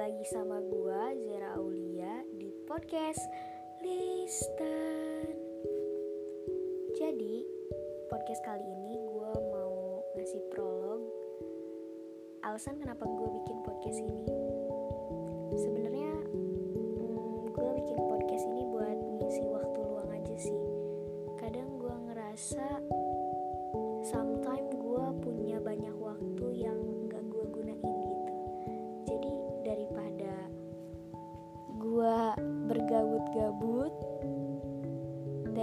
lagi 0.00 0.24
sama 0.32 0.64
gua 0.64 1.12
Zera 1.12 1.60
Aulia 1.60 2.24
di 2.32 2.48
podcast 2.64 3.20
Listen. 3.84 5.28
Jadi, 6.96 7.44
podcast 8.08 8.40
kali 8.40 8.64
ini 8.64 8.96
gua 8.96 9.36
mau 9.52 10.00
ngasih 10.16 10.40
prolog 10.48 11.04
alasan 12.40 12.80
kenapa 12.80 13.04
gua 13.04 13.28
bikin 13.44 13.60
podcast 13.60 14.00
ini. 14.00 14.24
Sebenarnya 15.60 16.16
hmm, 16.32 17.52
gua 17.52 17.76
bikin 17.76 18.00
podcast 18.00 18.48
ini 18.56 18.64
buat 18.72 18.96
ngisi 18.96 19.44
waktu 19.52 19.78
luang 19.84 20.16
aja 20.16 20.36
sih. 20.40 20.60
Kadang 21.36 21.76
gua 21.76 22.00
ngerasa 22.08 22.64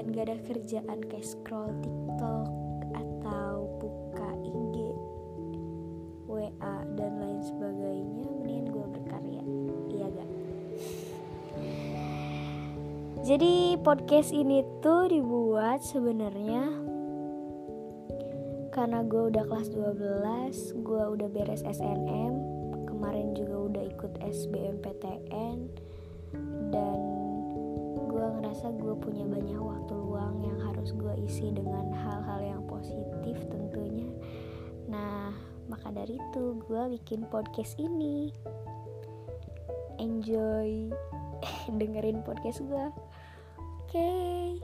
dan 0.08 0.16
gak 0.16 0.32
ada 0.32 0.40
kerjaan 0.48 1.00
kayak 1.12 1.28
scroll 1.28 1.68
TikTok 1.84 2.48
atau 2.96 3.68
buka 3.76 4.30
IG, 4.40 4.76
WA 6.32 6.76
dan 6.96 7.12
lain 7.20 7.44
sebagainya, 7.44 8.24
mendingan 8.24 8.72
gue 8.72 8.86
berkarya. 8.88 9.44
Iya 9.92 10.08
gak? 10.08 10.30
Jadi 13.28 13.76
podcast 13.84 14.32
ini 14.32 14.64
tuh 14.80 15.12
dibuat 15.12 15.84
sebenarnya 15.84 16.72
karena 18.72 19.04
gue 19.04 19.28
udah 19.28 19.44
kelas 19.44 19.76
12, 19.76 20.88
gue 20.88 21.04
udah 21.20 21.28
beres 21.28 21.68
SNM, 21.68 22.34
kemarin 22.88 23.36
juga 23.36 23.56
udah 23.60 23.84
ikut 23.92 24.14
SBMPTN 24.24 25.68
dan 26.72 27.00
gue 28.18 28.26
ngerasa 28.40 28.74
gue 28.74 28.96
punya 28.98 29.27
harus 30.88 31.04
gue 31.04 31.16
isi 31.28 31.52
dengan 31.52 31.92
hal-hal 31.92 32.40
yang 32.40 32.64
positif 32.64 33.36
tentunya. 33.52 34.08
Nah 34.88 35.36
maka 35.68 35.92
dari 35.92 36.16
itu 36.16 36.56
gue 36.64 36.96
bikin 36.96 37.28
podcast 37.28 37.76
ini. 37.76 38.32
Enjoy. 40.00 40.88
Dengerin 41.84 42.24
podcast 42.24 42.64
gue 42.64 42.88
oke. 42.88 43.92
okay. 43.92 44.64